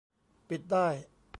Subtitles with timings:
[0.49, 0.87] ปิดได้